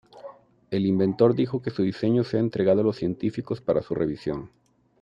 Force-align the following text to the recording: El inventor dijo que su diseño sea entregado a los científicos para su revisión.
El 0.71 0.87
inventor 0.87 1.35
dijo 1.35 1.61
que 1.61 1.69
su 1.69 1.83
diseño 1.83 2.23
sea 2.23 2.39
entregado 2.39 2.81
a 2.81 2.83
los 2.83 2.95
científicos 2.95 3.61
para 3.61 3.83
su 3.83 3.93
revisión. 3.93 4.49